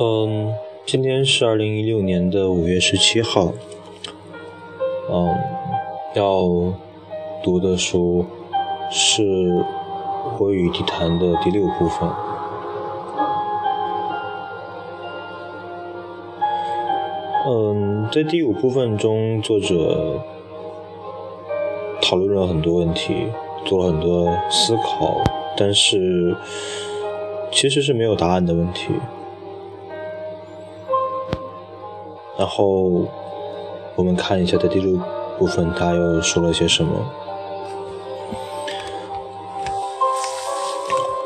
[0.00, 0.54] 嗯，
[0.86, 3.52] 今天是二零一六年的五月十七号。
[5.10, 5.36] 嗯，
[6.14, 6.72] 要
[7.42, 8.24] 读的书
[8.92, 9.22] 是
[10.38, 12.08] 《我与地坛》的第六部分。
[17.48, 20.20] 嗯，在第五部分中，作者
[22.00, 23.26] 讨论了很多问题，
[23.64, 25.20] 做了很多思考，
[25.56, 26.36] 但是
[27.50, 28.92] 其实是没有答案的问题。
[32.38, 33.04] 然后
[33.96, 34.96] 我们看一下，在第六
[35.38, 37.04] 部分他又说了些什么。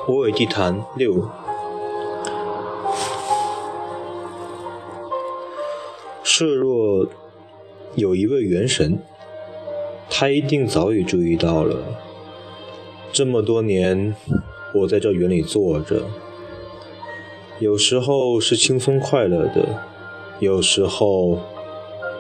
[0.09, 1.29] 我为地坛六，
[6.23, 7.07] 设若
[7.95, 8.99] 有一位元神，
[10.09, 11.77] 他一定早已注意到了。
[13.13, 14.17] 这么多年，
[14.75, 16.05] 我在这园里坐着，
[17.59, 19.92] 有时候是轻松快乐的。
[20.43, 21.39] 有时候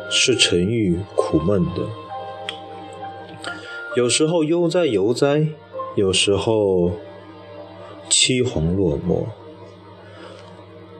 [0.08, 1.82] 是沉郁苦闷的，
[3.96, 5.48] 有时候悠哉悠哉，
[5.96, 6.92] 有时候
[8.08, 9.24] 凄惶落寞，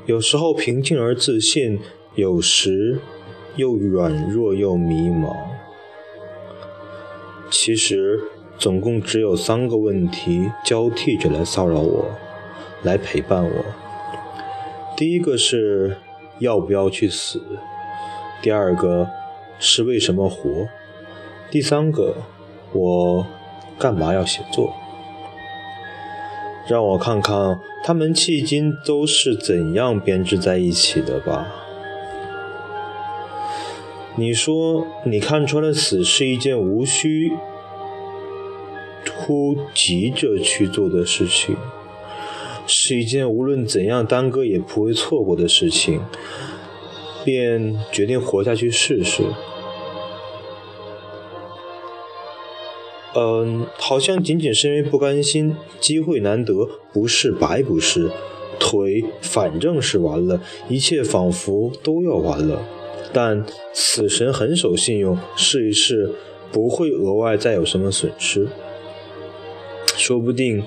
[0.05, 1.79] 有时候平静而自信，
[2.17, 2.99] 有时
[3.55, 5.37] 又软弱又迷茫。
[7.53, 8.21] 其实，
[8.59, 12.07] 总共只有三个问题交替着来骚扰我，
[12.83, 13.65] 来陪伴我。
[14.97, 15.99] 第一个是。
[16.43, 17.41] 要不要去死？
[18.43, 19.09] 第二个
[19.61, 20.69] 是为什么活？
[21.53, 22.17] 第三个，
[22.73, 23.25] 我
[23.79, 24.75] 干嘛要写作？
[26.67, 31.47] 让我看看他们迄今都是怎样编织在一起的吧。
[34.17, 37.33] 你说你看穿了死是一件无需
[39.05, 41.57] 突急着去做的事情。
[42.67, 46.01] 是一件无论怎样耽搁也不会错过的事情，
[47.25, 49.23] 便决定活下去试试。
[53.15, 58.11] 嗯，好像仅仅是因为不甘心，机会难得，不是白不是，
[58.59, 62.63] 腿反正是完了，一切仿佛都要完了。
[63.13, 66.15] 但死神很守信用，试一试
[66.51, 68.49] 不会额外再有什么损失，
[69.95, 70.65] 说不定。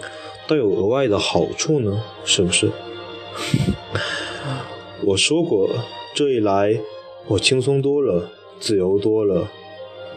[0.48, 2.70] 都有额外的好处呢，是不是？
[5.04, 5.70] 我说过，
[6.14, 6.80] 这一来
[7.28, 8.30] 我轻松多了，
[8.60, 9.48] 自由多了。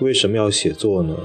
[0.00, 1.16] 为什么要写作呢？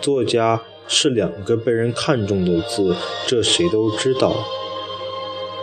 [0.00, 2.94] 作家是两个被人看重的字，
[3.26, 4.34] 这谁都知道。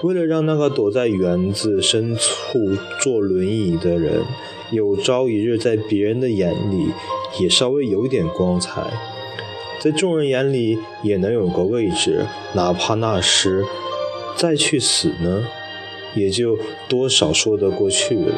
[0.03, 4.23] 为了让那个躲在园子深处坐轮椅的人，
[4.71, 6.87] 有朝一日在别人的眼里
[7.39, 9.10] 也稍微有点光彩。
[9.81, 13.65] 在众人眼里也能有个位置，哪怕那时
[14.35, 15.43] 再去死呢，
[16.13, 16.55] 也就
[16.87, 18.35] 多少说得过去了。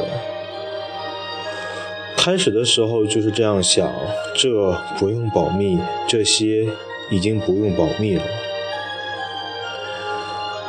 [2.16, 3.92] 开始的时候就是这样想，
[4.34, 5.78] 这不用保密，
[6.08, 6.66] 这些
[7.12, 8.24] 已经不用保密了。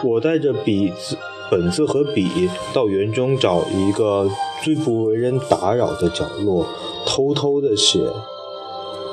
[0.02, 1.16] 我带着笔子、
[1.48, 4.28] 本子和笔到园中找一个
[4.64, 6.66] 最不为人打扰的角落，
[7.06, 8.00] 偷偷的写。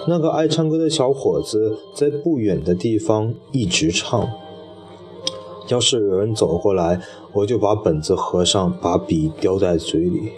[0.07, 4.29] 那个爱唱歌的小伙子在不远的地方一直唱。
[5.67, 6.99] 要是有人走过来，
[7.33, 10.31] 我就把本子合上，把笔叼在嘴里。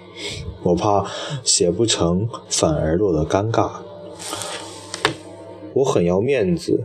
[0.64, 1.06] 我怕
[1.44, 3.72] 写不成，反而落得尴尬。
[5.74, 6.84] 我很要面子。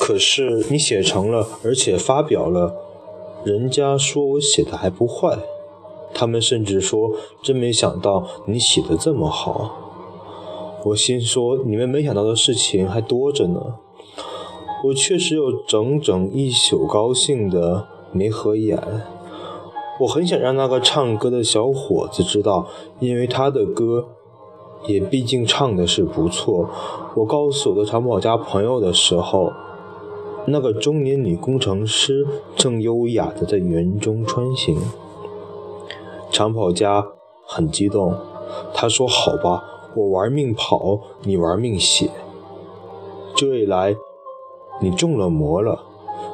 [0.00, 2.74] 可是你写成了，而且发表了，
[3.44, 5.38] 人家说我写的还不坏。
[6.12, 7.12] 他们甚至说，
[7.42, 9.85] 真没想到你写的这么好。
[10.86, 13.60] 我心说，你们没想到的事情还多着呢。
[14.84, 18.80] 我确实有整整一宿高兴的没合眼。
[19.98, 22.68] 我很想让那个唱歌的小伙子知道，
[23.00, 24.10] 因为他的歌
[24.86, 26.70] 也毕竟唱的是不错。
[27.16, 29.50] 我告诉我的长跑家朋友的时候，
[30.46, 32.24] 那个中年女工程师
[32.54, 34.78] 正优雅的在园中穿行。
[36.30, 37.04] 长跑家
[37.44, 38.14] 很激动，
[38.72, 39.64] 他说：“好吧。”
[39.96, 42.10] 我玩命跑，你玩命写。
[43.34, 43.96] 这一来，
[44.82, 45.80] 你中了魔了，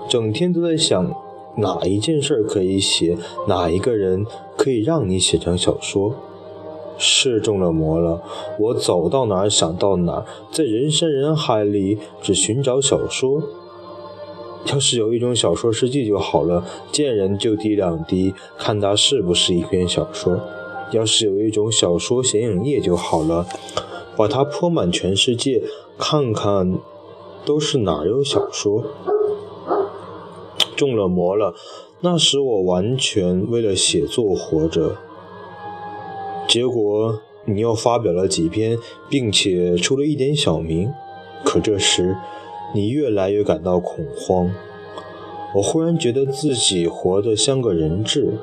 [0.08, 1.14] 整天都在想
[1.58, 3.16] 哪一件事可以写，
[3.46, 4.26] 哪一个人
[4.56, 6.12] 可以让你写成小说。
[6.98, 8.20] 是中了魔了，
[8.58, 13.40] 我走到哪儿想到哪儿，在人山人海里只寻找小说。
[14.72, 20.40] 要是有一种小说世纪就好了，见人就滴两滴，看它是不是一篇小说。
[20.92, 23.46] 要是有一种小说显影液就好了，
[24.16, 25.62] 把它泼满全世界，
[25.98, 26.78] 看看
[27.44, 28.84] 都是哪有小说。
[30.76, 31.54] 中了魔了，
[32.00, 34.96] 那时我完全为了写作活着，
[36.48, 38.78] 结果你又发表了几篇，
[39.08, 40.92] 并且出了一点小名。
[41.44, 42.16] 可这时，
[42.74, 44.50] 你越来越感到恐慌。
[45.56, 48.38] 我忽然觉得自己活得像个人质，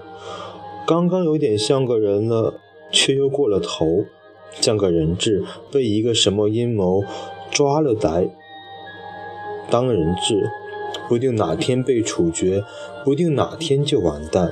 [0.89, 2.56] 刚刚有点像个人了，
[2.91, 4.06] 却又过了头，
[4.59, 7.03] 像个人质被一个什么阴谋
[7.51, 8.27] 抓了来
[9.69, 10.50] 当人质。
[11.07, 12.63] 不定哪天被处决，
[13.06, 14.51] 不定哪天就完蛋。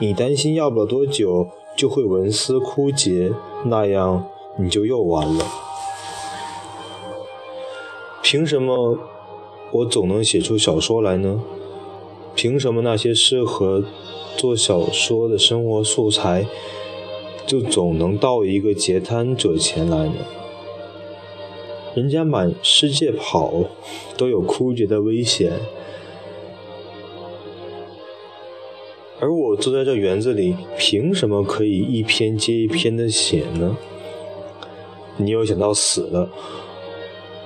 [0.00, 1.46] 你担心要不了多久
[1.76, 3.30] 就会文思枯竭，
[3.66, 5.44] 那样你就又完了。
[8.20, 8.98] 凭什么
[9.70, 11.40] 我总能写出小说来呢？
[12.34, 13.84] 凭什么那些适合
[14.38, 16.46] 做小说的生活素材
[17.44, 20.14] 就总能到一个截瘫者前来呢？
[21.94, 23.64] 人家满世界跑，
[24.16, 25.52] 都有枯竭的危险，
[29.18, 33.76] 而我坐在这园子里，凭什么可以一篇接一篇的写呢？
[35.16, 36.30] 你又想到死了，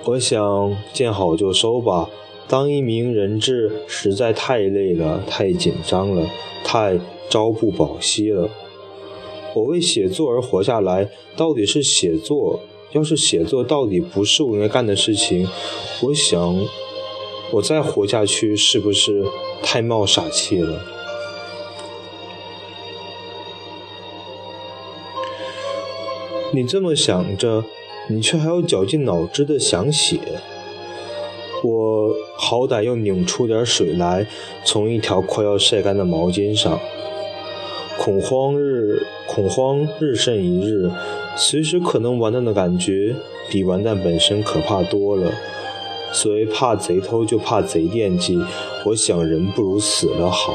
[0.05, 2.11] 我想见好就收吧。
[2.49, 6.29] 当一名人质实在太累了，太紧张了，
[6.73, 6.99] 太
[7.29, 8.49] 朝不保夕了。
[9.55, 12.61] 我为写作而活下来，到底是写作？
[12.93, 15.47] 要是写作到底不是我应该干的事情，
[16.03, 16.67] 我想，
[17.51, 19.23] 我再活下去是不是
[19.63, 20.81] 太冒傻气了？
[26.55, 27.67] 你这么想着，
[28.09, 30.19] 你却还要绞尽脑汁的想写。
[31.63, 34.27] 我好歹又拧出点水来，
[34.65, 36.79] 从一条快要晒干的毛巾上。
[37.99, 40.91] 恐慌日，恐慌日甚一日。
[41.37, 43.15] 随时可能完蛋的感觉，
[43.49, 45.33] 比完蛋本身可怕多了。
[46.13, 48.39] 所谓怕贼偷，就怕贼惦记。
[48.85, 50.53] 我想，人不如死了好，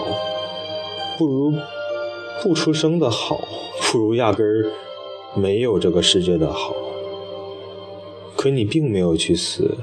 [1.17, 1.53] 不如
[2.43, 3.39] 不出生的好，
[3.91, 4.71] 不如压根儿
[5.35, 6.75] 没有这个世界的好。
[8.35, 9.77] 可你并没有去死。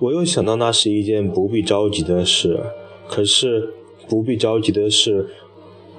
[0.00, 2.60] 我又想到，那是一件不必着急的事。
[3.06, 3.74] 可是，
[4.08, 5.28] 不必着急的事。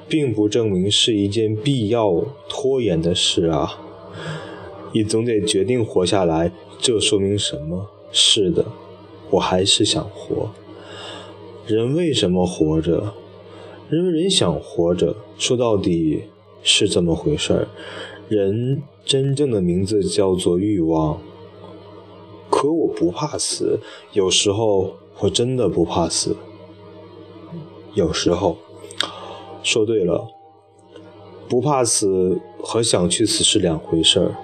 [0.09, 3.79] 并不证明是一件必要拖延的事啊！
[4.91, 7.87] 你总得决定活下来，这说明什么？
[8.11, 8.65] 是的，
[9.29, 10.51] 我还是想活。
[11.65, 13.13] 人为什么活着？
[13.89, 15.15] 因为人想活着。
[15.37, 16.23] 说到底
[16.61, 17.69] 是这么回事儿。
[18.27, 21.21] 人真正的名字叫做欲望。
[22.61, 23.79] 可我不怕死，
[24.13, 26.37] 有时候我真的不怕死。
[27.95, 28.57] 有时候。
[29.63, 30.27] 说对了，
[31.47, 34.35] 不怕死和想去死是两回事儿。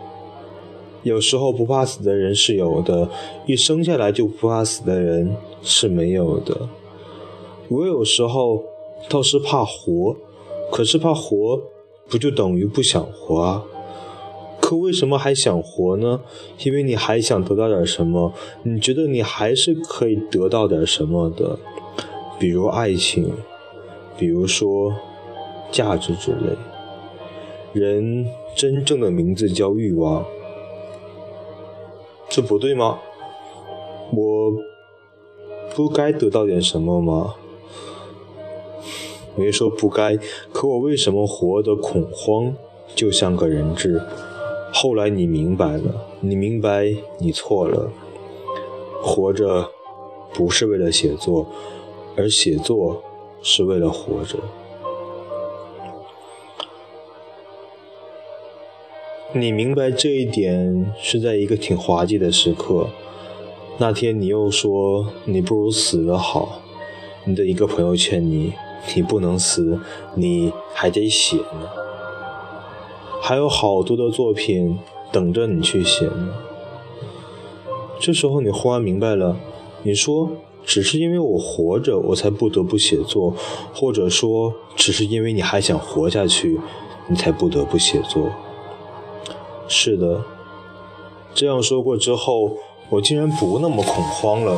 [1.02, 3.10] 有时候不怕死的人是有的，
[3.48, 6.70] 一生下来就不怕死的人是没有的。
[7.70, 8.64] 我有时候
[9.10, 10.16] 倒是怕活，
[10.72, 11.60] 可是怕活
[12.08, 13.64] 不就等于不想活啊？
[14.68, 16.20] 可为什么还想活呢？
[16.66, 18.34] 因为你还想得到点什么，
[18.64, 21.58] 你觉得你还是可以得到点什么的，
[22.38, 23.32] 比如爱情，
[24.18, 24.94] 比如说。
[25.70, 26.56] 价值之类，
[27.74, 30.26] 人真正的名字叫欲望，
[32.30, 33.00] 这不对吗？
[34.14, 34.54] 我
[35.76, 37.36] 不该得到点什么吗？
[39.36, 40.18] 没说不该，
[40.54, 42.56] 可我为什么活得恐慌，
[42.96, 44.02] 就像个人质？
[44.80, 47.92] 后来你明白了，你明白你错了，
[49.02, 49.72] 活着
[50.36, 51.48] 不是为了写作，
[52.16, 53.02] 而写作
[53.42, 54.38] 是为了活着。
[59.34, 62.88] 你明白这一点是在一个挺滑稽的时刻。
[63.80, 66.62] 那天你又说你不如死了好，
[67.26, 68.54] 你的一个朋友劝你，
[68.96, 69.80] 你不能死，
[70.14, 71.68] 你还得写呢，
[73.28, 74.80] 还有好多的作品
[75.12, 76.34] 等着你去写呢。
[78.00, 79.36] 这时候你忽然明白了，
[79.84, 80.30] 你说
[80.66, 83.34] 只是因为我活着，我才不得不写作，
[83.74, 86.58] 或者说只是因为你还想活下去，
[87.10, 88.30] 你才不得不写作。
[89.68, 90.24] 是的，
[91.34, 92.54] 这样说过之后，
[92.92, 94.58] 我竟然不那么恐慌了。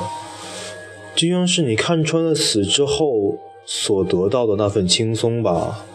[1.16, 3.36] 就像是你看穿了死之后
[3.66, 5.88] 所得到的那份轻松吧。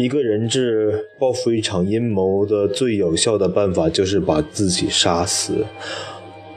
[0.00, 5.66] 一个人质报复一场阴谋的最有效的办法就是把自己杀死。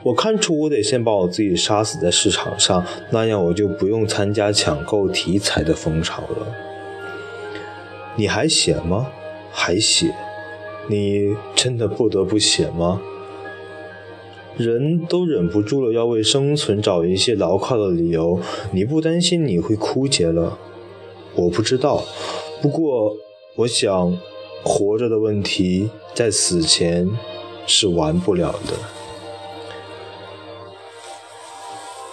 [0.01, 6.55] 我看出我得先把我自己杀死在市场上，那样我就不用参加抢购题材的风潮了。
[8.15, 9.11] 你还写吗？
[9.51, 10.15] 还写？
[10.87, 13.01] 你真的不得不写吗？
[14.55, 18.39] 人都忍不住了要为生存找一些牢靠的理由。
[18.71, 20.57] 你不担心你会枯竭了？
[21.35, 22.03] 我不知道，
[22.61, 23.13] 不过
[23.55, 24.17] 我想，
[24.63, 27.07] 活着的问题在死前
[27.67, 28.73] 是完不了的。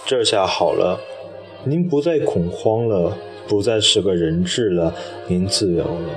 [0.05, 1.01] 这下好了，
[1.65, 3.17] 您不再恐慌了，
[3.49, 4.93] 不再是个人质了，
[5.29, 6.11] 您自由了。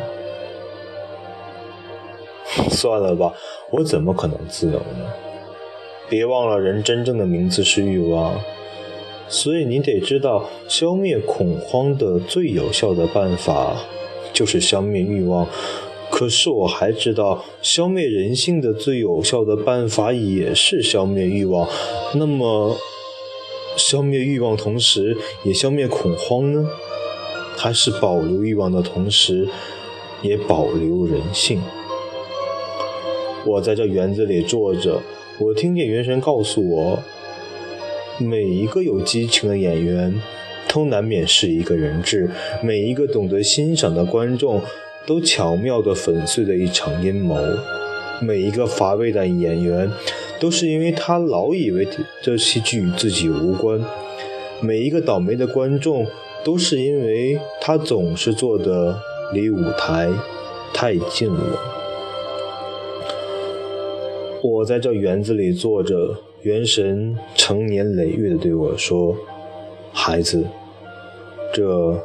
[2.69, 3.33] 算了吧，
[3.71, 5.09] 我怎么可能自由呢？
[6.09, 8.35] 别忘了，人真正的名字是欲望。
[9.29, 13.77] 所以你得知道，消灭恐慌的最有效的办法
[14.33, 15.47] 就是消灭欲望。
[16.11, 21.67] 可是我还知道，消灭人性的最有效的办法也是消灭欲望。
[22.15, 22.75] 那么，
[23.77, 26.67] 消灭欲望同时也消灭恐慌呢？
[27.55, 29.47] 还是保留欲望的同时
[30.21, 31.61] 也保留人性？
[33.45, 35.01] 我在这园子里坐着，
[35.39, 36.99] 我听见元神告诉我。
[38.19, 40.21] 每一个有激情的演员，
[40.73, 42.27] 都难免是一个人质；
[42.63, 44.59] 每一个懂得欣赏的观众，
[45.05, 47.35] 都巧妙地粉碎了一场阴谋；
[48.19, 49.87] 每一个乏味的演员，
[50.39, 51.87] 都是因为他老以为
[52.23, 53.79] 这戏剧与自己无关；
[54.61, 56.07] 每一个倒霉的观众，
[56.43, 58.97] 都是因为他总是坐的
[59.31, 60.09] 离舞台
[60.73, 61.59] 太近了。
[64.41, 66.17] 我在这园子里坐着。
[66.43, 69.15] 元神成年累月地对我说
[69.93, 70.45] ：“孩子，
[71.53, 72.03] 这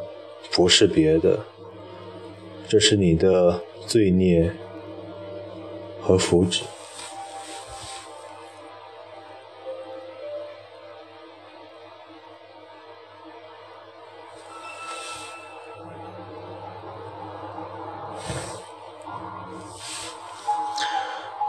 [0.53, 1.41] 不是别的，
[2.69, 4.53] 这是你的罪孽
[6.03, 6.65] 和福祉。”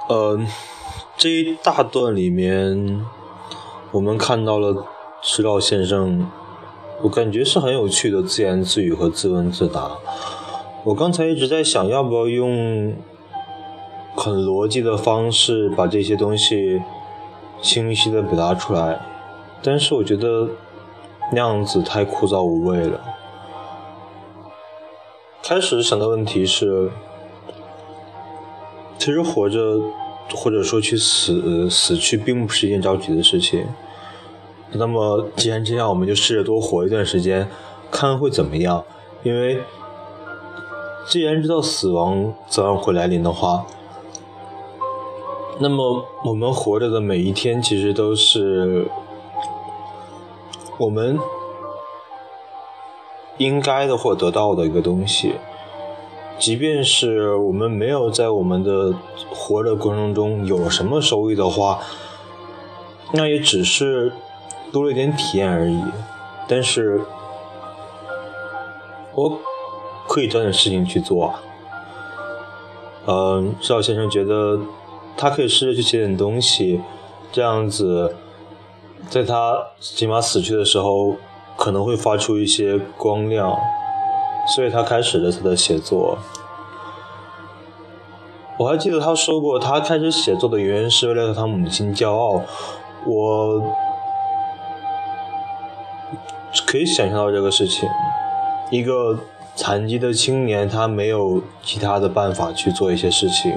[0.09, 0.47] 嗯。
[1.17, 3.05] 这一大段里面，
[3.91, 4.85] 我们看到了
[5.21, 6.31] 迟老先生，
[7.01, 9.97] 我感觉是很有趣的自言自语和自问自答。
[10.83, 12.95] 我刚才一直在想，要不要用
[14.15, 16.81] 很逻辑的方式把这些东西
[17.61, 18.99] 清晰的表达出来，
[19.61, 20.49] 但是我觉得
[21.31, 23.01] 那样子太枯燥无味了。
[25.41, 26.91] 开始想的问题是，
[28.97, 29.79] 其实活着。
[30.35, 33.65] 或者说去死死去并不是一件着急的事情。
[34.71, 37.49] 那么既然这样，我们就试着多活一段时间，
[37.89, 38.83] 看会怎么样。
[39.23, 39.61] 因为
[41.07, 43.65] 既然知道死亡早晚会来临的话，
[45.59, 48.87] 那么我们活着的每一天其实都是
[50.77, 51.17] 我们
[53.37, 55.35] 应该的或得到的一个东西。
[56.37, 58.93] 即便是我们没有在我们的
[59.29, 61.81] 活的过程中有什么收益的话，
[63.11, 64.13] 那也只是
[64.71, 65.83] 多了一点体验而已。
[66.47, 67.01] 但是，
[69.13, 69.39] 我
[70.07, 71.41] 可以找点事情去做啊。
[73.05, 74.59] 嗯，邵先生觉得
[75.15, 76.81] 他可以试着去写点东西，
[77.31, 78.15] 这样子，
[79.09, 81.15] 在他起码死去的时候，
[81.55, 83.57] 可能会发出一些光亮。
[84.55, 86.17] 所以他开始了他的写作。
[88.57, 92.41] 我还记得他说过，他开始写作的原因是为了让他母亲骄傲。
[93.05, 93.63] 我
[96.65, 97.87] 可以想象到这个事情。
[98.71, 99.19] 一个
[99.55, 103.51] 残疾的青年，他没有其他的办法去做一些事情，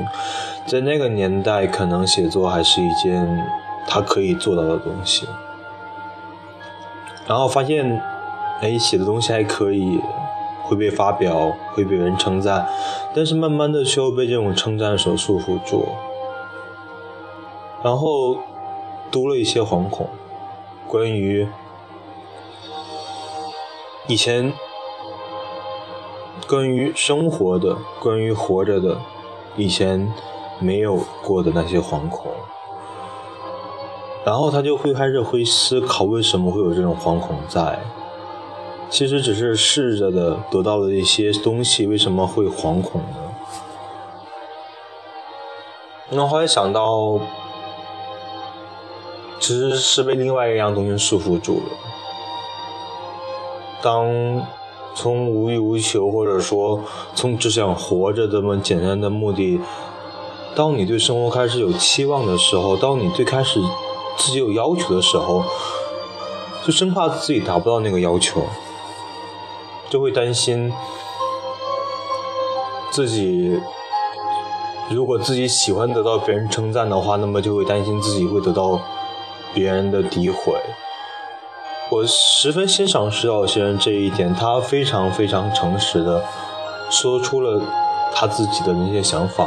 [0.66, 3.46] 在那个年代，可能写作还是一件
[3.86, 5.26] 他可以做到的东西。
[7.26, 8.00] 然后发现，
[8.60, 10.00] 哎，写的东西还可以。
[10.64, 12.66] 会被发表，会被人称赞，
[13.14, 15.86] 但是慢慢的却又被这种称赞所束缚住，
[17.82, 18.38] 然后
[19.10, 20.08] 多了一些惶恐，
[20.86, 21.46] 关于
[24.08, 24.52] 以前
[26.48, 29.00] 关于生活的，关于活着的，
[29.56, 30.12] 以前
[30.58, 32.32] 没有过的那些惶恐，
[34.24, 37.78] 然后他就会开始会思考为什么会有这种惶恐在。
[38.90, 43.16] 其实只是试着的得到了一些东西，为什么会惶恐呢？
[46.10, 47.18] 那后来想到，
[49.40, 51.91] 其实是被另外一样东西束缚住了。
[53.82, 54.46] 当
[54.94, 56.84] 从无欲无求，或者说
[57.14, 59.60] 从只想活着这么简单的目的，
[60.54, 63.60] 当你对生活开始有期望的时候，当你最开始
[64.16, 65.44] 自己有要求的时候，
[66.64, 68.42] 就生怕自己达不到那个要求。
[69.90, 70.72] 就会担心
[72.90, 73.60] 自己，
[74.88, 78.80] 如果自己喜欢得到别人称赞的话，那么就会担心自己会得到
[79.52, 80.54] 别人的诋毁。
[81.92, 86.24] 我十分欣赏石老先生这一点，他非常非常诚实的
[86.88, 87.60] 说出了
[88.14, 89.46] 他自己的那些想法。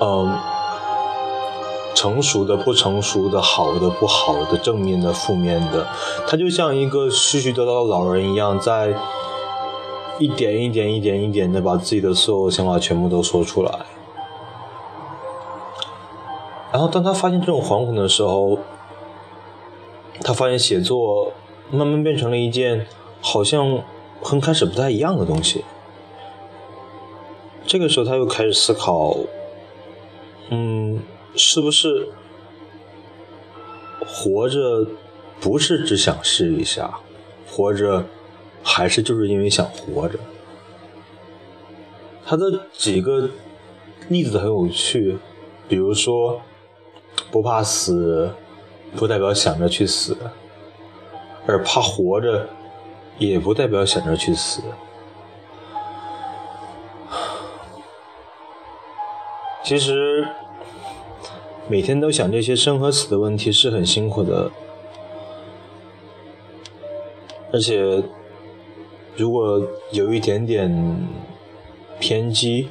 [0.00, 0.36] 嗯，
[1.94, 5.86] 成熟的、不成熟的、好的、不好的、正面的、负面的，
[6.26, 8.92] 他就像一个絮絮叨叨的老人一样，在
[10.18, 13.70] 一点一点、一点一点的把自己的所有想法全部都说出来。
[16.72, 18.58] 然后，当他发现这种惶恐的时候，
[20.24, 21.32] 他发现写作
[21.70, 22.86] 慢慢变成了一件
[23.20, 23.82] 好像
[24.20, 25.64] 和开始不太一样的东西。
[27.66, 29.16] 这个时候，他又开始思考。
[30.50, 31.00] 嗯，
[31.34, 32.08] 是不是
[34.06, 34.86] 活着
[35.40, 36.98] 不是只想试一下，
[37.48, 38.04] 活着
[38.62, 40.18] 还是就是因为想活着？
[42.24, 43.30] 他的几个
[44.08, 45.18] 例子很有趣，
[45.68, 46.42] 比如说
[47.30, 48.32] 不怕死，
[48.96, 50.14] 不代表想着去死；
[51.46, 52.48] 而怕活着，
[53.18, 54.62] 也不代表想着去死。
[59.62, 60.26] 其实。
[61.68, 64.50] 每天都想这些生和死的问题是很辛苦的，
[67.52, 68.02] 而且
[69.16, 71.08] 如果有一点点
[72.00, 72.68] 偏激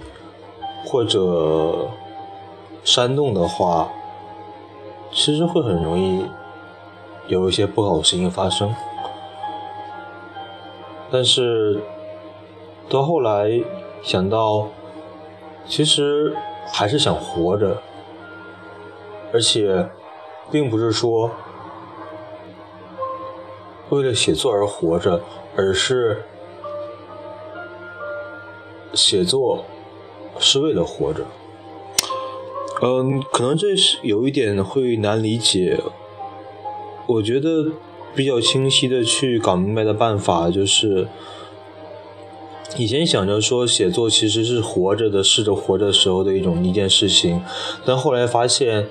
[0.85, 1.89] 或者
[2.83, 3.89] 煽动的话，
[5.11, 6.25] 其实会很容易
[7.27, 8.73] 有一些不好的事情发生。
[11.11, 11.81] 但是
[12.89, 13.61] 到后来
[14.01, 14.67] 想到，
[15.65, 16.35] 其实
[16.71, 17.81] 还是想活着。
[19.33, 19.89] 而且，
[20.51, 21.31] 并不是说
[23.89, 25.21] 为了写作而活着，
[25.55, 26.25] 而是
[28.93, 29.63] 写作
[30.37, 31.23] 是为了活着。
[32.81, 35.79] 嗯，可能这是有一点会难理解。
[37.07, 37.71] 我觉得
[38.15, 41.07] 比较清晰的去搞明白的办法，就是
[42.77, 47.43] 以前想着说写作其实是活着的，试着活着时候的一种一件事情，
[47.85, 48.87] 但后来发现。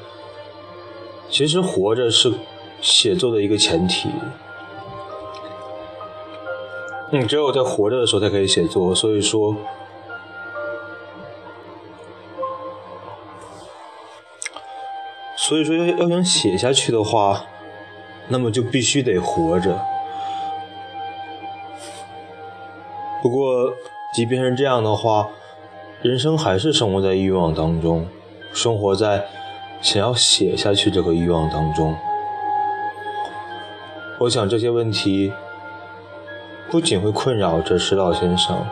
[1.33, 2.33] 其实活着是
[2.83, 4.09] 写作的一个前提，
[7.13, 8.93] 你只有在活着的时候才可以写作。
[8.93, 9.55] 所以说，
[15.51, 17.45] 所以说要要想写下去的话，
[18.29, 19.85] 那么就必须得活着。
[23.21, 23.73] 不过，
[24.15, 25.29] 即便是这样的话，
[26.03, 28.07] 人生还是生活在欲望当中，
[28.53, 29.27] 生活在。
[29.83, 31.97] 想要写下去这个欲望当中，
[34.21, 35.33] 我想这些问题
[36.71, 38.67] 不仅会困扰着石老先生，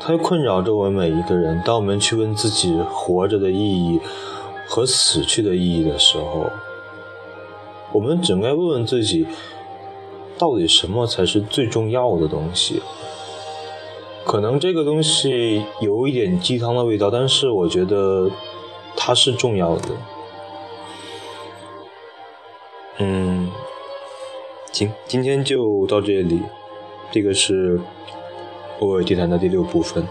[0.00, 1.62] 它还困扰着我们每一个人。
[1.62, 4.00] 当我们去问自己活着的意义
[4.74, 6.50] 和死去的意义的时候，
[7.92, 9.24] 我们只该问问自己，
[10.36, 12.82] 到底什么才是最重要的东西？
[14.24, 18.28] 可能这个东西有一点鸡汤的味道，但是我觉得
[18.96, 19.90] 它是重要的。
[22.98, 23.48] 嗯，
[24.72, 26.40] 行，今天就到这里。
[27.12, 27.78] 这个是
[28.80, 30.04] 《偶尔地坛》的第六部分。